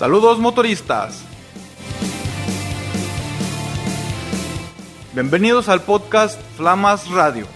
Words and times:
Saludos 0.00 0.38
motoristas. 0.38 1.20
Bienvenidos 5.12 5.68
al 5.68 5.82
podcast 5.82 6.40
Flamas 6.56 7.10
Radio. 7.10 7.46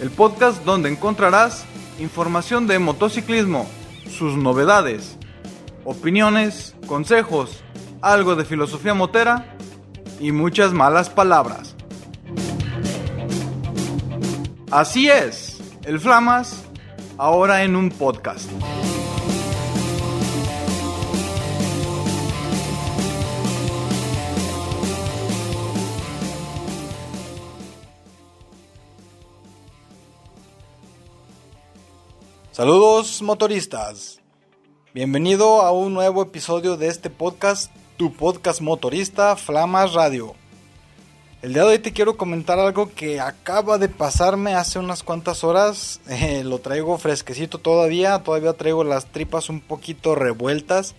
El 0.00 0.10
podcast 0.10 0.62
donde 0.62 0.88
encontrarás 0.88 1.64
información 1.98 2.68
de 2.68 2.78
motociclismo, 2.78 3.68
sus 4.08 4.36
novedades, 4.36 5.18
opiniones, 5.84 6.76
consejos, 6.86 7.64
algo 8.00 8.36
de 8.36 8.44
filosofía 8.44 8.94
motera 8.94 9.56
y 10.20 10.30
muchas 10.30 10.72
malas 10.72 11.10
palabras. 11.10 11.74
Así 14.70 15.08
es, 15.08 15.58
el 15.82 15.98
Flamas 15.98 16.62
ahora 17.16 17.64
en 17.64 17.74
un 17.74 17.90
podcast. 17.90 18.48
Saludos 32.58 33.22
motoristas. 33.22 34.18
Bienvenido 34.92 35.62
a 35.62 35.70
un 35.70 35.94
nuevo 35.94 36.22
episodio 36.24 36.76
de 36.76 36.88
este 36.88 37.08
podcast, 37.08 37.70
tu 37.96 38.12
podcast 38.12 38.60
motorista 38.60 39.36
Flamas 39.36 39.92
Radio. 39.92 40.34
El 41.40 41.52
día 41.52 41.62
de 41.62 41.68
hoy 41.68 41.78
te 41.78 41.92
quiero 41.92 42.16
comentar 42.16 42.58
algo 42.58 42.90
que 42.92 43.20
acaba 43.20 43.78
de 43.78 43.88
pasarme 43.88 44.56
hace 44.56 44.80
unas 44.80 45.04
cuantas 45.04 45.44
horas. 45.44 46.00
Eh, 46.08 46.42
lo 46.42 46.58
traigo 46.58 46.98
fresquecito 46.98 47.58
todavía, 47.58 48.24
todavía 48.24 48.54
traigo 48.54 48.82
las 48.82 49.06
tripas 49.06 49.50
un 49.50 49.60
poquito 49.60 50.16
revueltas. 50.16 50.96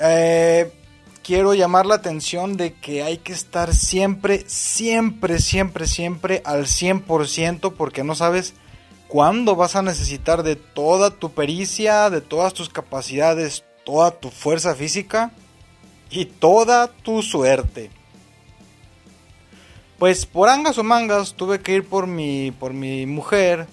Eh, 0.00 0.70
quiero 1.22 1.54
llamar 1.54 1.86
la 1.86 1.94
atención 1.94 2.58
de 2.58 2.74
que 2.74 3.02
hay 3.02 3.16
que 3.16 3.32
estar 3.32 3.72
siempre, 3.72 4.44
siempre, 4.48 5.38
siempre, 5.38 5.86
siempre 5.86 6.42
al 6.44 6.66
100% 6.66 7.72
porque 7.72 8.04
no 8.04 8.14
sabes 8.14 8.52
cuándo 9.10 9.56
vas 9.56 9.74
a 9.74 9.82
necesitar 9.82 10.44
de 10.44 10.54
toda 10.54 11.10
tu 11.10 11.32
pericia, 11.32 12.08
de 12.10 12.20
todas 12.20 12.54
tus 12.54 12.68
capacidades, 12.68 13.64
toda 13.84 14.12
tu 14.12 14.30
fuerza 14.30 14.74
física 14.76 15.32
y 16.10 16.26
toda 16.26 16.86
tu 16.86 17.20
suerte. 17.22 17.90
Pues 19.98 20.26
por 20.26 20.48
angas 20.48 20.78
o 20.78 20.84
mangas 20.84 21.34
tuve 21.34 21.60
que 21.60 21.74
ir 21.74 21.88
por 21.88 22.06
mi, 22.06 22.52
por 22.52 22.72
mi 22.72 23.04
mujer 23.04 23.66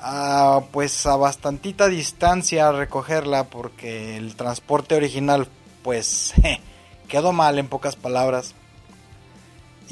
a, 0.00 0.62
pues 0.70 1.06
a 1.06 1.16
bastantita 1.16 1.88
distancia 1.88 2.68
a 2.68 2.72
recogerla 2.72 3.44
porque 3.44 4.16
el 4.16 4.36
transporte 4.36 4.94
original 4.94 5.48
pues 5.82 6.34
quedó 7.08 7.32
mal 7.32 7.58
en 7.58 7.66
pocas 7.66 7.96
palabras. 7.96 8.54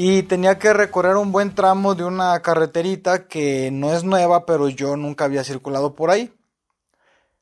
Y 0.02 0.22
tenía 0.22 0.58
que 0.58 0.72
recorrer 0.72 1.18
un 1.18 1.30
buen 1.30 1.54
tramo 1.54 1.94
de 1.94 2.04
una 2.04 2.40
carreterita 2.40 3.28
que 3.28 3.68
no 3.70 3.92
es 3.92 4.02
nueva, 4.02 4.46
pero 4.46 4.70
yo 4.70 4.96
nunca 4.96 5.26
había 5.26 5.44
circulado 5.44 5.94
por 5.94 6.10
ahí. 6.10 6.32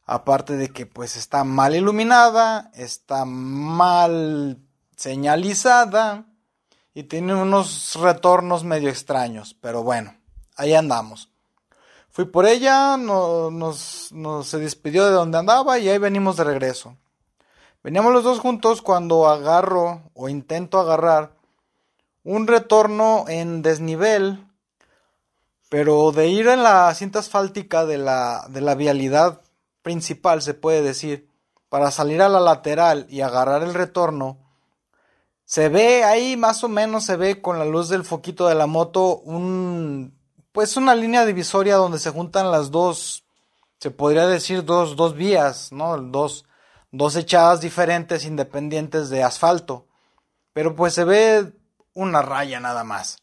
Aparte 0.07 0.57
de 0.57 0.71
que 0.71 0.85
pues 0.85 1.15
está 1.15 1.45
mal 1.45 1.77
iluminada, 1.77 2.73
está 2.75 3.25
mal 3.25 4.59
señalizada 4.97 6.27
y 6.95 7.05
tiene 7.05 7.33
unos 7.37 7.95
retornos 7.95 8.65
medio 8.65 8.89
extraños, 8.89 9.55
pero 9.61 9.85
bueno, 9.85 10.17
ahí 10.57 10.75
andamos. 10.75 11.31
Fui 12.11 12.25
por 12.25 12.45
ella, 12.45 12.97
nos, 12.97 14.13
se 14.43 14.59
despidió 14.59 15.05
de 15.05 15.13
donde 15.13 15.39
andaba 15.39 15.79
y 15.79 15.89
ahí 15.89 15.99
venimos 15.99 16.37
de 16.37 16.43
regreso. 16.43 16.97
Veníamos 17.85 18.13
los 18.13 18.25
dos 18.25 18.41
juntos 18.41 18.83
cuando 18.83 19.29
agarro 19.29 20.11
o 20.13 20.29
intento 20.29 20.81
agarrar 20.81 21.38
un 22.25 22.47
retorno 22.47 23.25
en 23.29 23.63
desnivel, 23.63 24.47
pero 25.69 26.13
de 26.13 26.29
ir 26.29 26.49
en 26.49 26.63
la 26.63 26.95
cinta 26.95 27.19
asfáltica 27.19 27.85
de 27.85 27.99
la, 27.99 28.47
de 28.49 28.61
la 28.61 28.75
vialidad 28.75 29.43
principal, 29.83 30.43
se 30.43 30.55
puede 30.55 30.83
decir, 30.83 31.29
para 31.69 31.91
salir 31.91 32.23
a 32.23 32.29
la 32.29 32.41
lateral 32.41 33.07
y 33.09 33.21
agarrar 33.21 33.63
el 33.63 33.75
retorno, 33.75 34.39
se 35.45 35.71
ve 35.71 36.05
ahí 36.05 36.37
más 36.37 36.63
o 36.63 36.69
menos, 36.69 37.05
se 37.05 37.17
ve 37.17 37.41
con 37.41 37.59
la 37.59 37.65
luz 37.65 37.89
del 37.89 38.05
foquito 38.05 38.49
de 38.49 38.55
la 38.55 38.67
moto 38.67 39.17
un, 39.17 40.15
pues 40.53 40.77
una 40.77 40.95
línea 40.95 41.25
divisoria 41.25 41.77
donde 41.77 41.99
se 41.99 42.11
juntan 42.11 42.51
las 42.51 42.71
dos, 42.71 43.25
se 43.79 43.91
podría 43.91 44.27
decir 44.27 44.65
dos, 44.65 44.97
dos 44.97 45.15
vías, 45.15 45.73
¿no? 45.73 45.97
Dos, 45.97 46.45
dos 46.91 47.17
echadas 47.17 47.61
diferentes 47.61 48.27
independientes 48.27 49.09
de 49.09 49.23
asfalto. 49.23 49.87
Pero 50.53 50.75
pues 50.75 50.93
se 50.93 51.05
ve 51.05 51.53
una 51.95 52.23
raya 52.23 52.61
nada 52.61 52.85
más. 52.85 53.19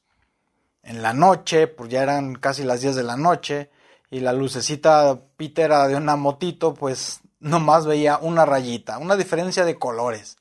En 0.84 1.02
la 1.02 1.14
noche, 1.14 1.68
pues 1.68 1.90
ya 1.90 2.04
eran 2.04 2.36
casi 2.36 2.64
las 2.64 2.82
10 2.82 2.96
de 2.96 3.04
la 3.04 3.18
noche, 3.18 3.72
y 4.10 4.20
la 4.20 4.34
lucecita 4.34 5.20
pitera 5.36 5.88
de 5.88 5.96
una 5.96 6.16
motito, 6.16 6.74
pues 6.74 7.22
nomás 7.40 7.86
veía 7.86 8.18
una 8.22 8.46
rayita, 8.46 8.98
una 8.98 9.16
diferencia 9.16 9.66
de 9.66 9.78
colores. 9.78 10.38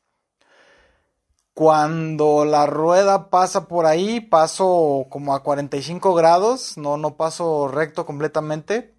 Cuando 1.55 2.45
la 2.45 2.67
rueda 2.67 3.31
pasa 3.31 3.69
por 3.69 3.87
ahí, 3.87 4.21
paso 4.21 5.07
como 5.09 5.35
a 5.35 5.43
45 5.43 6.15
grados, 6.15 6.77
no, 6.77 6.97
no 6.97 7.17
paso 7.17 7.69
recto 7.69 8.07
completamente. 8.07 8.95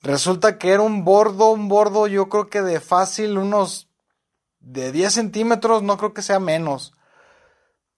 Resulta 0.00 0.58
que 0.58 0.72
era 0.72 0.82
un 0.82 1.04
bordo, 1.04 1.50
un 1.50 1.68
bordo 1.68 2.06
yo 2.06 2.28
creo 2.28 2.48
que 2.48 2.62
de 2.62 2.80
fácil 2.80 3.36
unos 3.36 3.88
de 4.60 4.92
10 4.92 5.12
centímetros, 5.12 5.82
no 5.82 5.96
creo 5.96 6.14
que 6.14 6.22
sea 6.22 6.38
menos 6.38 6.92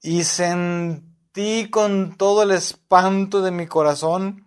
y 0.02 0.24
sentí 0.24 1.70
con 1.70 2.16
todo 2.16 2.42
el 2.42 2.50
espanto 2.52 3.42
de 3.42 3.50
mi 3.50 3.66
corazón 3.66 4.46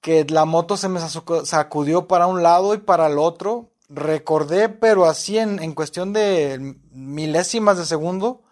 que 0.00 0.24
la 0.24 0.44
moto 0.44 0.76
se 0.76 0.88
me 0.88 1.00
sacudió 1.44 2.08
para 2.08 2.26
un 2.26 2.42
lado 2.42 2.74
y 2.74 2.78
para 2.78 3.06
el 3.06 3.18
otro. 3.18 3.70
Recordé, 3.88 4.68
pero 4.68 5.04
así 5.06 5.38
en, 5.38 5.74
cuestión 5.74 6.12
de 6.12 6.76
milésimas 6.92 7.76
de 7.76 7.84
segundo, 7.84 8.42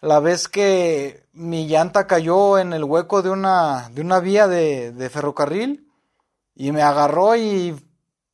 la 0.00 0.20
vez 0.20 0.48
que 0.48 1.26
mi 1.32 1.66
llanta 1.66 2.06
cayó 2.06 2.58
en 2.58 2.72
el 2.72 2.84
hueco 2.84 3.22
de 3.22 3.30
una, 3.30 3.88
de 3.90 4.00
una 4.02 4.20
vía 4.20 4.48
de, 4.48 4.92
de 4.92 5.08
ferrocarril 5.08 5.88
y 6.54 6.72
me 6.72 6.82
agarró 6.82 7.36
y 7.36 7.76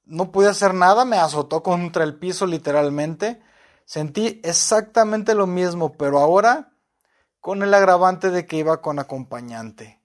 no 0.04 0.32
pude 0.32 0.48
hacer 0.48 0.74
nada, 0.74 1.04
me 1.04 1.18
azotó 1.18 1.62
contra 1.62 2.02
el 2.02 2.18
piso 2.18 2.46
literalmente. 2.46 3.42
Sentí 3.84 4.40
exactamente 4.42 5.34
lo 5.34 5.46
mismo, 5.46 5.92
pero 5.92 6.18
ahora 6.18 6.72
con 7.46 7.62
el 7.62 7.72
agravante 7.74 8.30
de 8.30 8.44
que 8.44 8.56
iba 8.56 8.80
con 8.80 8.98
acompañante. 8.98 10.00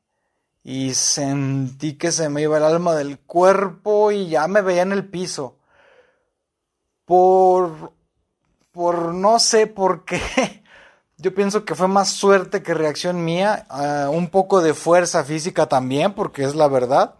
Y 0.64 0.94
sentí 0.94 1.98
que 1.98 2.12
se 2.12 2.30
me 2.30 2.44
iba 2.44 2.58
el 2.58 2.64
alma 2.64 2.94
del 2.94 3.18
cuerpo 3.18 4.12
y 4.12 4.30
ya 4.30 4.48
me 4.48 4.62
veía 4.62 4.84
en 4.84 4.92
el 4.92 5.10
piso. 5.10 5.58
Por... 7.04 7.94
por 8.72 9.16
no 9.16 9.40
sé 9.40 9.66
por 9.66 10.06
qué. 10.06 10.22
Yo 11.18 11.34
pienso 11.34 11.66
que 11.66 11.74
fue 11.74 11.88
más 11.88 12.10
suerte 12.10 12.62
que 12.62 12.76
reacción 12.76 13.26
mía, 13.26 13.66
un 14.12 14.30
poco 14.30 14.62
de 14.62 14.76
fuerza 14.76 15.24
física 15.24 15.66
también, 15.66 16.14
porque 16.14 16.44
es 16.44 16.54
la 16.54 16.68
verdad. 16.68 17.16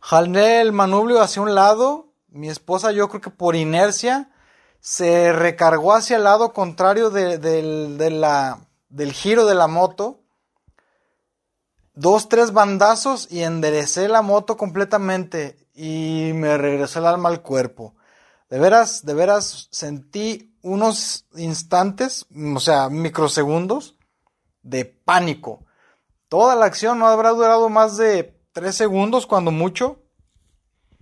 Jalé 0.00 0.62
el 0.62 0.72
manubrio 0.72 1.20
hacia 1.20 1.42
un 1.42 1.54
lado, 1.54 2.14
mi 2.28 2.48
esposa 2.48 2.92
yo 2.92 3.10
creo 3.10 3.20
que 3.20 3.28
por 3.28 3.56
inercia 3.56 4.30
se 4.80 5.34
recargó 5.34 5.92
hacia 5.92 6.16
el 6.16 6.24
lado 6.24 6.54
contrario 6.54 7.10
de 7.10 8.10
la, 8.10 8.69
del 8.90 9.12
giro 9.12 9.46
de 9.46 9.54
la 9.54 9.66
moto, 9.66 10.20
dos, 11.94 12.28
tres 12.28 12.52
bandazos 12.52 13.28
y 13.30 13.42
enderecé 13.42 14.08
la 14.08 14.22
moto 14.22 14.56
completamente 14.56 15.66
y 15.74 16.32
me 16.34 16.58
regresó 16.58 16.98
el 16.98 17.06
alma 17.06 17.28
al 17.28 17.42
cuerpo. 17.42 17.94
De 18.50 18.58
veras, 18.58 19.06
de 19.06 19.14
veras 19.14 19.68
sentí 19.70 20.54
unos 20.62 21.26
instantes, 21.36 22.26
o 22.54 22.60
sea, 22.60 22.88
microsegundos 22.90 23.96
de 24.62 24.84
pánico. 24.84 25.64
Toda 26.28 26.54
la 26.56 26.66
acción 26.66 26.98
no 26.98 27.06
habrá 27.06 27.30
durado 27.30 27.68
más 27.68 27.96
de 27.96 28.36
tres 28.52 28.76
segundos, 28.76 29.26
cuando 29.26 29.50
mucho. 29.50 30.00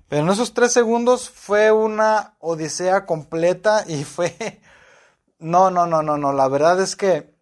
Pero 0.08 0.22
en 0.22 0.30
esos 0.30 0.54
tres 0.54 0.72
segundos 0.72 1.28
fue 1.28 1.70
una 1.70 2.34
odisea 2.38 3.04
completa 3.06 3.84
y 3.86 4.04
fue... 4.04 4.60
No, 5.38 5.70
no, 5.70 5.86
no, 5.86 6.02
no, 6.02 6.16
no. 6.16 6.32
La 6.32 6.48
verdad 6.48 6.80
es 6.80 6.96
que 6.96 7.37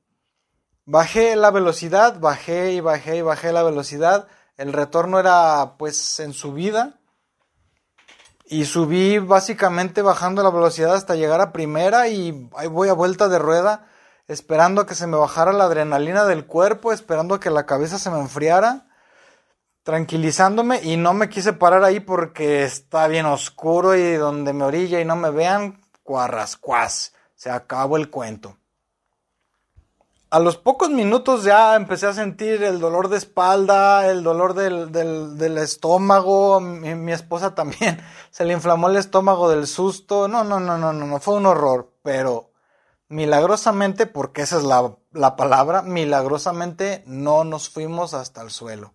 Bajé 0.88 1.34
la 1.34 1.50
velocidad, 1.50 2.20
bajé 2.20 2.72
y 2.72 2.80
bajé 2.80 3.16
y 3.16 3.22
bajé 3.22 3.52
la 3.52 3.64
velocidad. 3.64 4.28
El 4.56 4.72
retorno 4.72 5.18
era 5.18 5.74
pues 5.78 6.20
en 6.20 6.32
subida. 6.32 7.00
Y 8.44 8.66
subí 8.66 9.18
básicamente 9.18 10.00
bajando 10.02 10.44
la 10.44 10.50
velocidad 10.50 10.94
hasta 10.94 11.16
llegar 11.16 11.40
a 11.40 11.52
primera 11.52 12.06
y 12.06 12.48
ahí 12.56 12.68
voy 12.68 12.88
a 12.88 12.92
vuelta 12.92 13.28
de 13.28 13.40
rueda, 13.40 13.88
esperando 14.28 14.82
a 14.82 14.86
que 14.86 14.94
se 14.94 15.08
me 15.08 15.16
bajara 15.16 15.52
la 15.52 15.64
adrenalina 15.64 16.24
del 16.24 16.46
cuerpo, 16.46 16.92
esperando 16.92 17.34
a 17.34 17.40
que 17.40 17.50
la 17.50 17.66
cabeza 17.66 17.98
se 17.98 18.10
me 18.10 18.20
enfriara. 18.20 18.86
tranquilizándome 19.82 20.82
y 20.82 20.96
no 20.96 21.14
me 21.14 21.28
quise 21.28 21.52
parar 21.52 21.84
ahí 21.84 22.00
porque 22.00 22.64
está 22.64 23.08
bien 23.08 23.26
oscuro 23.26 23.96
y 23.96 24.14
donde 24.14 24.52
me 24.52 24.64
orilla 24.64 25.00
y 25.00 25.04
no 25.04 25.16
me 25.16 25.30
vean, 25.30 25.80
cuarrascuas, 26.04 27.12
se 27.34 27.50
acabó 27.50 27.96
el 27.96 28.10
cuento. 28.10 28.56
A 30.28 30.40
los 30.40 30.56
pocos 30.56 30.90
minutos 30.90 31.44
ya 31.44 31.76
empecé 31.76 32.06
a 32.06 32.12
sentir 32.12 32.62
el 32.64 32.80
dolor 32.80 33.08
de 33.08 33.16
espalda, 33.16 34.08
el 34.08 34.24
dolor 34.24 34.54
del, 34.54 35.58
estómago, 35.58 36.60
mi, 36.60 36.94
mi, 36.96 37.12
esposa 37.12 37.54
también 37.54 38.00
se 38.30 38.44
le 38.44 38.52
inflamó 38.52 38.88
el 38.88 38.96
estómago 38.96 39.48
del 39.48 39.66
susto, 39.68 40.26
no, 40.26 40.42
no, 40.42 40.58
no, 40.58 40.78
no, 40.78 40.92
no, 40.92 41.06
no, 41.06 41.20
fue 41.20 41.36
un 41.36 41.46
horror, 41.46 41.92
pero 42.02 42.50
milagrosamente, 43.08 44.06
porque 44.06 44.42
esa 44.42 44.56
es 44.56 44.64
la, 44.64 44.96
la 45.12 45.36
palabra, 45.36 45.82
milagrosamente 45.82 47.04
no 47.06 47.44
nos 47.44 47.70
fuimos 47.70 48.12
hasta 48.12 48.42
el 48.42 48.50
suelo. 48.50 48.92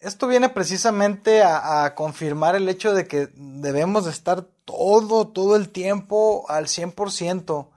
Esto 0.00 0.26
viene 0.26 0.48
precisamente 0.48 1.42
a, 1.42 1.94
confirmar 1.94 2.56
el 2.56 2.68
hecho 2.70 2.94
de 2.94 3.06
que 3.06 3.28
debemos 3.34 4.06
de 4.06 4.10
estar 4.10 4.46
todo, 4.64 5.28
todo 5.28 5.56
el 5.56 5.68
tiempo 5.68 6.46
al 6.48 6.66
100%. 6.66 7.68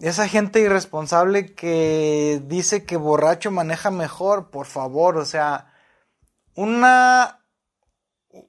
Esa 0.00 0.28
gente 0.28 0.60
irresponsable 0.60 1.54
que 1.54 2.42
dice 2.44 2.84
que 2.84 2.96
borracho 2.96 3.50
maneja 3.50 3.90
mejor, 3.90 4.50
por 4.50 4.66
favor, 4.66 5.16
o 5.16 5.24
sea, 5.24 5.72
una 6.54 7.40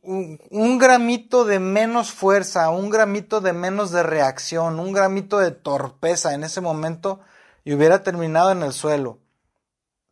un, 0.03 0.77
gramito 0.77 1.45
de 1.45 1.59
menos 1.59 2.11
fuerza, 2.11 2.69
un 2.69 2.89
gramito 2.89 3.41
de 3.41 3.53
menos 3.53 3.91
de 3.91 4.03
reacción, 4.03 4.79
un 4.79 4.91
gramito 4.93 5.39
de 5.39 5.51
torpeza 5.51 6.33
en 6.33 6.43
ese 6.43 6.61
momento 6.61 7.21
y 7.63 7.73
hubiera 7.73 8.03
terminado 8.03 8.51
en 8.51 8.63
el 8.63 8.73
suelo. 8.73 9.19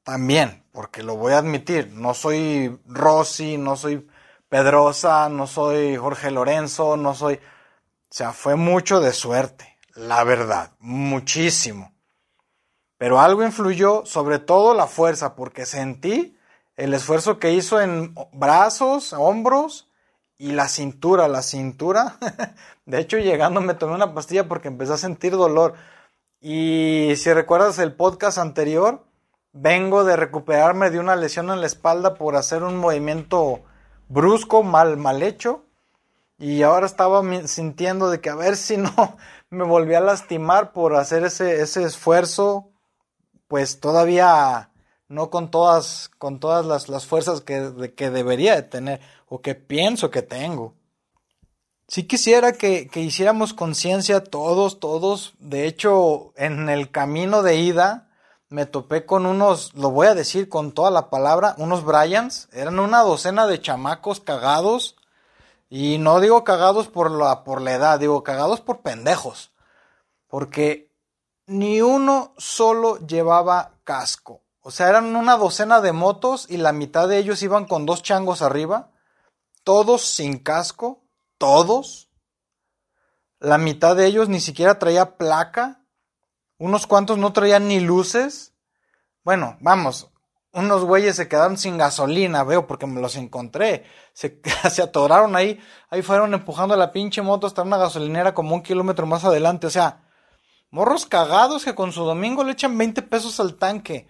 También, 0.03 0.63
porque 0.71 1.03
lo 1.03 1.15
voy 1.15 1.33
a 1.33 1.39
admitir, 1.39 1.91
no 1.93 2.13
soy 2.13 2.79
Rossi, 2.85 3.57
no 3.57 3.75
soy 3.75 4.07
Pedrosa, 4.49 5.29
no 5.29 5.47
soy 5.47 5.95
Jorge 5.95 6.31
Lorenzo, 6.31 6.97
no 6.97 7.15
soy... 7.15 7.35
O 7.35 8.17
sea, 8.17 8.31
fue 8.31 8.55
mucho 8.55 9.01
de 9.01 9.11
suerte, 9.11 9.74
la 9.95 10.23
verdad, 10.23 10.71
muchísimo. 10.79 11.93
Pero 12.97 13.19
algo 13.19 13.43
influyó, 13.43 14.05
sobre 14.05 14.39
todo 14.39 14.73
la 14.73 14.87
fuerza, 14.87 15.35
porque 15.35 15.65
sentí 15.65 16.37
el 16.75 16.93
esfuerzo 16.93 17.39
que 17.39 17.53
hizo 17.53 17.81
en 17.81 18.13
brazos, 18.33 19.13
hombros 19.13 19.89
y 20.37 20.51
la 20.51 20.67
cintura. 20.67 21.27
La 21.27 21.41
cintura, 21.41 22.17
de 22.85 22.99
hecho, 22.99 23.17
llegando 23.17 23.61
me 23.61 23.73
tomé 23.73 23.95
una 23.95 24.13
pastilla 24.13 24.47
porque 24.47 24.67
empecé 24.67 24.93
a 24.93 24.97
sentir 24.97 25.31
dolor. 25.31 25.75
Y 26.41 27.13
si 27.15 27.31
recuerdas 27.33 27.79
el 27.79 27.93
podcast 27.93 28.37
anterior, 28.37 29.05
vengo 29.53 30.03
de 30.03 30.17
recuperarme 30.17 30.89
de 30.89 30.99
una 30.99 31.15
lesión 31.15 31.49
en 31.49 31.61
la 31.61 31.67
espalda 31.67 32.15
por 32.15 32.35
hacer 32.35 32.63
un 32.63 32.77
movimiento 32.77 33.63
brusco, 34.09 34.61
mal, 34.61 34.97
mal 34.97 35.23
hecho. 35.23 35.63
Y 36.37 36.63
ahora 36.63 36.85
estaba 36.85 37.23
sintiendo 37.47 38.09
de 38.09 38.19
que 38.19 38.29
a 38.29 38.35
ver 38.35 38.57
si 38.57 38.77
no 38.77 39.17
me 39.55 39.63
volví 39.63 39.95
a 39.95 40.01
lastimar 40.01 40.73
por 40.73 40.95
hacer 40.95 41.23
ese, 41.23 41.61
ese 41.61 41.83
esfuerzo, 41.83 42.69
pues 43.47 43.79
todavía 43.79 44.69
no 45.07 45.29
con 45.29 45.49
todas, 45.51 46.11
con 46.17 46.39
todas 46.39 46.65
las, 46.65 46.89
las 46.89 47.05
fuerzas 47.05 47.41
que, 47.41 47.93
que, 47.95 48.09
debería 48.09 48.55
de 48.55 48.63
tener 48.63 49.01
o 49.27 49.41
que 49.41 49.55
pienso 49.55 50.11
que 50.11 50.21
tengo. 50.21 50.75
Si 51.87 52.03
quisiera 52.03 52.53
que, 52.53 52.87
que 52.87 53.01
hiciéramos 53.01 53.53
conciencia 53.53 54.23
todos, 54.23 54.79
todos. 54.79 55.35
De 55.39 55.67
hecho, 55.67 56.33
en 56.35 56.69
el 56.69 56.89
camino 56.89 57.43
de 57.43 57.57
ida, 57.57 58.09
me 58.49 58.65
topé 58.65 59.05
con 59.05 59.25
unos, 59.25 59.73
lo 59.75 59.91
voy 59.91 60.07
a 60.07 60.15
decir 60.15 60.49
con 60.49 60.71
toda 60.71 60.91
la 60.91 61.09
palabra, 61.09 61.55
unos 61.57 61.83
Bryans, 61.83 62.49
eran 62.53 62.79
una 62.79 63.01
docena 63.01 63.47
de 63.47 63.61
chamacos 63.61 64.19
cagados, 64.19 64.95
y 65.69 65.97
no 65.97 66.19
digo 66.19 66.43
cagados 66.43 66.87
por 66.87 67.11
la, 67.11 67.43
por 67.43 67.61
la 67.61 67.73
edad, 67.73 67.99
digo 67.99 68.23
cagados 68.23 68.61
por 68.61 68.81
pendejos, 68.81 69.51
porque 70.27 70.93
ni 71.47 71.81
uno 71.81 72.33
solo 72.37 72.97
llevaba 73.05 73.79
casco. 73.83 74.43
O 74.61 74.71
sea, 74.71 74.89
eran 74.89 75.15
una 75.15 75.37
docena 75.37 75.79
de 75.81 75.91
motos 75.91 76.47
y 76.49 76.57
la 76.57 76.71
mitad 76.71 77.07
de 77.07 77.17
ellos 77.17 77.43
iban 77.43 77.65
con 77.65 77.85
dos 77.85 78.01
changos 78.01 78.41
arriba, 78.41 78.91
todos 79.63 80.03
sin 80.05 80.39
casco, 80.39 81.03
todos. 81.37 82.09
La 83.39 83.57
mitad 83.57 83.95
de 83.95 84.07
ellos 84.07 84.27
ni 84.27 84.39
siquiera 84.39 84.79
traía 84.79 85.17
placa, 85.17 85.85
unos 86.57 86.87
cuantos 86.87 87.17
no 87.17 87.31
traían 87.33 87.67
ni 87.67 87.79
luces. 87.79 88.53
Bueno, 89.23 89.57
vamos, 89.61 90.11
unos 90.55 90.85
güeyes 90.85 91.17
se 91.17 91.27
quedaron 91.27 91.57
sin 91.57 91.77
gasolina, 91.77 92.43
veo, 92.43 92.65
porque 92.65 92.87
me 92.87 93.01
los 93.01 93.17
encontré. 93.17 93.83
Se, 94.13 94.41
se 94.71 94.81
atoraron 94.81 95.35
ahí, 95.35 95.59
ahí 95.89 96.01
fueron 96.01 96.33
empujando 96.33 96.75
la 96.77 96.91
pinche 96.91 97.21
moto 97.21 97.45
hasta 97.45 97.61
una 97.61 97.77
gasolinera 97.77 98.33
como 98.33 98.55
un 98.55 98.63
kilómetro 98.63 99.05
más 99.05 99.25
adelante. 99.25 99.67
O 99.67 99.69
sea, 99.69 100.03
morros 100.71 101.05
cagados 101.05 101.65
que 101.65 101.75
con 101.75 101.91
su 101.91 102.05
domingo 102.05 102.43
le 102.43 102.53
echan 102.53 102.77
20 102.77 103.01
pesos 103.03 103.39
al 103.39 103.55
tanque. 103.55 104.07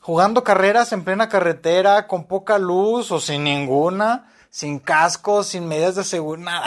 Jugando 0.00 0.42
carreras 0.42 0.92
en 0.92 1.04
plena 1.04 1.28
carretera, 1.28 2.06
con 2.08 2.24
poca 2.24 2.58
luz 2.58 3.12
o 3.12 3.20
sin 3.20 3.44
ninguna, 3.44 4.32
sin 4.50 4.80
casco, 4.80 5.42
sin 5.44 5.66
medidas 5.66 5.94
de 5.94 6.04
seguridad, 6.04 6.62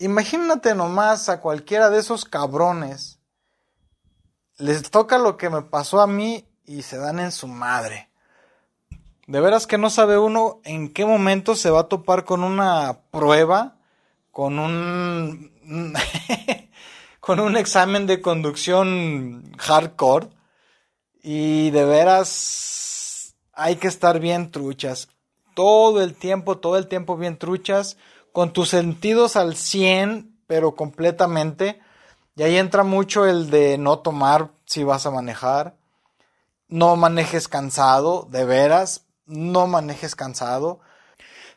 Imagínate 0.00 0.76
nomás 0.76 1.28
a 1.28 1.40
cualquiera 1.40 1.90
de 1.90 1.98
esos 1.98 2.24
cabrones. 2.24 3.18
Les 4.56 4.90
toca 4.90 5.18
lo 5.18 5.36
que 5.36 5.50
me 5.50 5.62
pasó 5.62 6.00
a 6.00 6.06
mí 6.06 6.47
y 6.68 6.82
se 6.82 6.98
dan 6.98 7.18
en 7.18 7.32
su 7.32 7.48
madre. 7.48 8.10
De 9.26 9.40
veras 9.40 9.66
que 9.66 9.78
no 9.78 9.90
sabe 9.90 10.18
uno 10.18 10.60
en 10.64 10.92
qué 10.92 11.04
momento 11.04 11.56
se 11.56 11.70
va 11.70 11.80
a 11.80 11.88
topar 11.88 12.24
con 12.24 12.44
una 12.44 13.00
prueba, 13.10 13.76
con 14.30 14.58
un 14.58 15.50
con 17.20 17.40
un 17.40 17.56
examen 17.56 18.06
de 18.06 18.20
conducción 18.20 19.52
hardcore 19.58 20.28
y 21.22 21.70
de 21.70 21.84
veras 21.84 23.34
hay 23.52 23.76
que 23.76 23.88
estar 23.88 24.20
bien 24.20 24.50
truchas. 24.50 25.08
Todo 25.54 26.00
el 26.00 26.14
tiempo, 26.14 26.58
todo 26.58 26.76
el 26.76 26.86
tiempo 26.86 27.16
bien 27.16 27.36
truchas 27.36 27.96
con 28.32 28.52
tus 28.52 28.68
sentidos 28.68 29.36
al 29.36 29.56
100, 29.56 30.38
pero 30.46 30.76
completamente. 30.76 31.80
Y 32.36 32.44
ahí 32.44 32.56
entra 32.56 32.84
mucho 32.84 33.26
el 33.26 33.50
de 33.50 33.78
no 33.78 33.98
tomar 33.98 34.52
si 34.64 34.84
vas 34.84 35.06
a 35.06 35.10
manejar. 35.10 35.77
No 36.68 36.96
manejes 36.96 37.48
cansado, 37.48 38.28
de 38.30 38.44
veras, 38.44 39.06
no 39.26 39.66
manejes 39.66 40.14
cansado. 40.14 40.80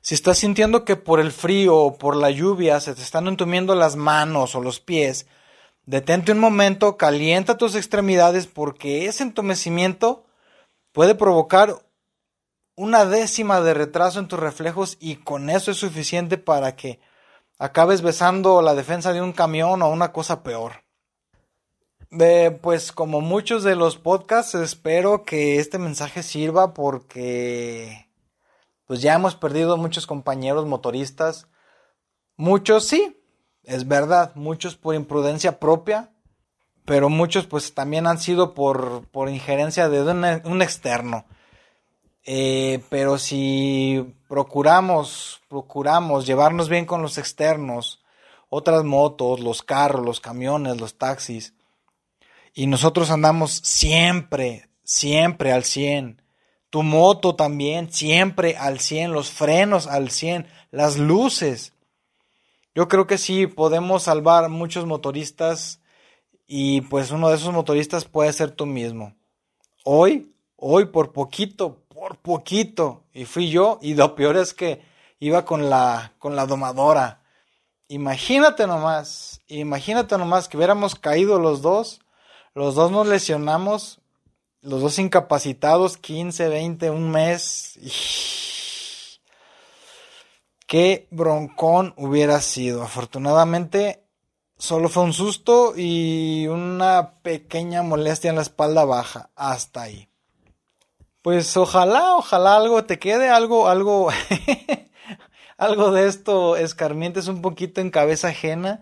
Si 0.02 0.16
estás 0.16 0.38
sintiendo 0.38 0.86
que 0.86 0.96
por 0.96 1.20
el 1.20 1.32
frío 1.32 1.76
o 1.78 1.98
por 1.98 2.16
la 2.16 2.32
lluvia 2.32 2.80
se 2.80 2.96
te 2.96 3.02
están 3.02 3.28
entumiendo 3.28 3.76
las 3.76 3.96
manos 3.96 4.56
o 4.56 4.62
los 4.62 4.80
pies, 4.80 5.28
detente 5.86 6.32
un 6.32 6.40
momento, 6.40 6.98
calienta 6.98 7.58
tus 7.58 7.76
extremidades 7.76 8.48
porque 8.48 9.06
ese 9.06 9.24
entumecimiento 9.24 10.26
puede 10.92 11.14
provocar 11.14 11.76
una 12.76 13.06
décima 13.06 13.62
de 13.62 13.74
retraso 13.74 14.20
en 14.20 14.28
tus 14.28 14.40
reflejos 14.40 14.98
y 15.00 15.18
con 15.18 15.50
eso 15.50 15.72
es 15.72 15.78
suficiente 15.78 16.38
para 16.38 16.76
que 16.76 17.00
acabes 17.60 18.02
besando 18.02 18.62
la 18.62 18.74
defensa 18.74 19.14
de 19.14 19.22
un 19.22 19.34
camión 19.34 19.82
o 19.82 19.90
una 19.90 20.12
cosa 20.12 20.42
peor. 20.42 20.84
Pues 22.62 22.92
como 22.92 23.22
muchos 23.22 23.64
de 23.64 23.76
los 23.76 23.98
podcasts 23.98 24.56
espero 24.56 25.24
que 25.24 25.58
este 25.60 25.78
mensaje 25.78 26.24
sirva 26.24 26.74
porque 26.74 28.08
pues 28.86 29.02
ya 29.02 29.14
hemos 29.14 29.36
perdido 29.36 29.78
muchos 29.78 30.06
compañeros 30.06 30.66
motoristas. 30.66 31.48
Muchos 32.36 32.86
sí, 32.88 33.18
es 33.64 33.88
verdad, 33.88 34.36
muchos 34.36 34.76
por 34.76 34.96
imprudencia 34.96 35.60
propia, 35.60 36.12
pero 36.84 37.08
muchos 37.08 37.48
pues 37.48 37.74
también 37.74 38.06
han 38.08 38.20
sido 38.20 38.54
por, 38.54 39.08
por 39.12 39.30
injerencia 39.30 39.88
de 39.88 40.02
un 40.44 40.62
externo. 40.62 41.26
Eh, 42.26 42.84
pero 42.90 43.18
si 43.18 44.14
procuramos, 44.28 45.42
procuramos 45.48 46.28
llevarnos 46.28 46.68
bien 46.68 46.86
con 46.86 47.02
los 47.02 47.18
externos, 47.18 48.04
otras 48.50 48.84
motos, 48.84 49.40
los 49.40 49.64
carros, 49.64 50.06
los 50.06 50.20
camiones, 50.20 50.82
los 50.82 50.98
taxis, 50.98 51.54
y 52.54 52.68
nosotros 52.68 53.12
andamos 53.12 53.52
siempre, 53.64 54.70
siempre 54.84 55.52
al 55.52 55.64
100. 55.64 56.22
Tu 56.70 56.84
moto 56.84 57.36
también, 57.36 57.92
siempre 57.92 58.56
al 58.58 58.80
100, 58.80 59.12
los 59.12 59.30
frenos 59.30 59.88
al 59.88 60.10
100, 60.10 60.48
las 60.72 60.98
luces. 60.98 61.74
Yo 62.74 62.88
creo 62.88 63.08
que 63.08 63.18
sí 63.18 63.48
podemos 63.48 64.04
salvar 64.04 64.50
muchos 64.50 64.86
motoristas 64.86 65.82
y 66.48 66.82
pues 66.82 67.12
uno 67.12 67.30
de 67.30 67.36
esos 67.36 67.54
motoristas 67.54 68.06
puede 68.06 68.32
ser 68.34 68.52
tú 68.52 68.66
mismo. 68.66 69.16
Hoy, 69.84 70.34
hoy 70.56 70.86
por 70.86 71.12
poquito, 71.12 71.82
por 71.88 72.18
poquito. 72.18 73.04
Y 73.14 73.26
fui 73.26 73.50
yo, 73.50 73.80
y 73.82 73.94
lo 73.96 74.16
peor 74.16 74.38
es 74.38 74.54
que 74.54 74.82
iba 75.20 75.46
con 75.46 75.70
la, 75.70 76.14
con 76.20 76.36
la 76.36 76.46
domadora. 76.46 77.22
Imagínate 77.88 78.68
nomás, 78.68 79.42
imagínate 79.48 80.18
nomás 80.18 80.48
que 80.48 80.58
hubiéramos 80.58 80.96
caído 80.96 81.40
los 81.40 81.62
dos, 81.62 82.02
los 82.54 82.76
dos 82.76 82.92
nos 82.92 83.08
lesionamos 83.08 84.02
los 84.62 84.82
dos 84.82 85.00
incapacitados, 85.00 85.98
15, 85.98 86.48
20, 86.48 86.90
un 86.92 87.10
mes. 87.10 87.80
Qué 90.68 91.08
broncón 91.12 91.94
hubiera 91.98 92.40
sido. 92.40 92.84
Afortunadamente, 92.84 94.06
solo 94.58 94.88
fue 94.88 95.04
un 95.04 95.14
susto 95.14 95.74
y 95.76 96.48
una 96.48 97.16
pequeña 97.24 97.82
molestia 97.84 98.30
en 98.30 98.38
la 98.38 98.44
espalda 98.44 98.86
baja. 98.86 99.32
Hasta 99.36 99.82
ahí. 99.82 100.08
Pues 101.22 101.58
ojalá, 101.58 102.16
ojalá 102.16 102.56
algo 102.56 102.86
te 102.86 103.00
quede, 103.00 103.30
algo, 103.30 103.68
algo, 103.68 104.10
algo 105.58 105.92
de 105.92 106.08
esto 106.08 106.56
escarmientes 106.56 107.28
un 107.28 107.42
poquito 107.42 107.82
en 107.82 107.90
cabeza 107.90 108.30
ajena 108.30 108.82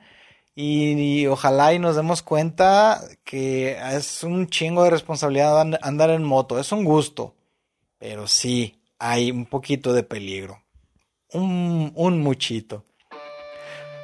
y, 0.56 1.26
ojalá 1.28 1.74
y 1.74 1.80
nos 1.80 1.96
demos 1.96 2.22
cuenta 2.22 3.02
que 3.24 3.78
es 3.94 4.24
un 4.24 4.48
chingo 4.48 4.84
de 4.84 4.90
responsabilidad 4.90 5.60
andar 5.82 6.10
en 6.10 6.24
moto, 6.24 6.60
es 6.60 6.72
un 6.72 6.84
gusto, 6.84 7.36
pero 7.98 8.28
sí 8.28 8.82
hay 8.98 9.32
un 9.32 9.46
poquito 9.46 9.94
de 9.94 10.04
peligro, 10.04 10.62
un, 11.34 11.92
un 11.96 12.22
muchito. 12.22 12.84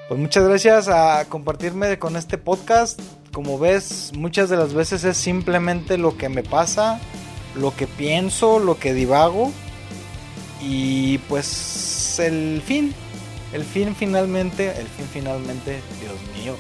Pues 0.08 0.20
muchas 0.20 0.48
gracias 0.48 0.88
a 0.88 1.26
compartirme 1.30 1.98
con 1.98 2.16
este 2.16 2.38
podcast. 2.38 3.02
Como 3.34 3.58
ves, 3.58 4.12
muchas 4.16 4.50
de 4.50 4.56
las 4.56 4.74
veces 4.74 5.04
es 5.04 5.18
simplemente 5.18 5.98
lo 5.98 6.16
que 6.16 6.30
me 6.30 6.44
pasa 6.44 7.02
lo 7.56 7.76
que 7.76 7.88
pienso, 7.88 8.60
lo 8.60 8.78
que 8.78 8.94
divago 8.94 9.52
y 10.62 11.18
pues 11.30 12.20
el 12.20 12.62
fin, 12.66 12.94
el 13.56 13.64
fin 13.64 13.96
finalmente, 13.96 14.68
el 14.78 14.88
fin 14.88 15.08
finalmente, 15.14 15.82
Dios 16.02 16.20
mío, 16.38 16.56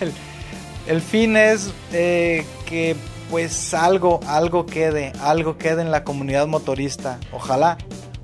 el, 0.88 1.00
fin 1.00 1.36
es 1.36 1.72
eh, 1.92 2.44
que 2.66 2.96
pues 3.30 3.72
algo, 3.72 4.18
algo 4.26 4.66
quede, 4.66 5.12
algo 5.20 5.58
quede 5.58 5.82
en 5.82 5.92
la 5.92 6.02
comunidad 6.02 6.48
motorista, 6.48 7.20
ojalá, 7.30 7.78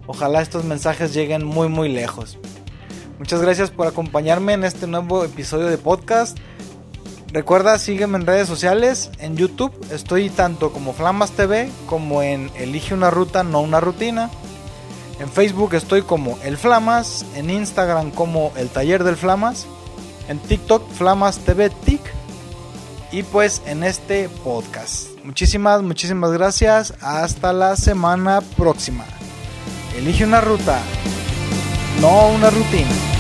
ojalá 0.09 0.43
estos 0.43 0.65
mensajes 0.65 1.15
lleguen 1.15 1.45
muy 1.45 1.69
muy 1.69 1.89
lejos. 1.89 2.37
Muchas 3.21 3.41
gracias 3.41 3.71
por 3.71 3.87
acompañarme 3.87 4.55
en 4.55 4.65
este 4.65 4.89
nuevo 4.89 5.23
episodio 5.23 5.67
de 5.67 5.79
podcast. 5.79 6.37
Recuerda, 7.29 7.79
sígueme 7.79 8.19
en 8.19 8.27
redes 8.27 8.49
sociales, 8.49 9.13
en 9.21 9.37
YouTube 9.37 9.73
estoy 9.93 10.31
tanto 10.31 10.73
como 10.73 10.95
Flamas 10.95 11.31
TV 11.31 11.71
como 11.87 12.25
en 12.25 12.51
Elige 12.57 12.93
una 12.93 13.11
ruta, 13.11 13.45
no 13.45 13.61
una 13.61 13.79
rutina. 13.79 14.31
En 15.21 15.31
Facebook 15.31 15.75
estoy 15.75 16.03
como 16.03 16.39
El 16.43 16.57
Flamas, 16.57 17.25
en 17.35 17.51
Instagram 17.51 18.11
como 18.11 18.53
El 18.57 18.69
Taller 18.69 19.05
del 19.05 19.17
Flamas, 19.17 19.67
en 20.29 20.39
TikTok 20.39 20.89
Flamas 20.91 21.39
TV 21.39 21.71
TIC 21.71 22.01
y 23.13 23.23
pues 23.23 23.63
en 23.67 23.85
este 23.85 24.29
podcast. 24.29 25.09
Muchísimas, 25.25 25.83
muchísimas 25.83 26.33
gracias. 26.33 26.95
Hasta 27.01 27.53
la 27.53 27.77
semana 27.77 28.41
próxima. 28.57 29.05
Elige 29.97 30.25
una 30.25 30.41
ruta, 30.41 30.81
no 32.01 32.29
una 32.29 32.51
rutina. 32.51 33.12